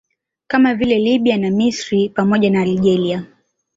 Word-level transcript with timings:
Kama 0.47 0.75
vile 0.75 0.99
Lbya 0.99 1.37
na 1.37 1.49
Misri 1.49 2.09
pamoja 2.09 2.49
na 2.49 2.61
Algeria 2.61 3.25